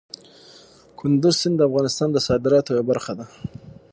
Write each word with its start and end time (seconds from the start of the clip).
کندز 0.99 1.35
سیند 1.41 1.55
د 1.59 1.61
افغانستان 1.69 2.09
د 2.11 2.17
صادراتو 2.27 2.69
یوه 2.75 2.85
برخه 2.91 3.13
ده. 3.19 3.25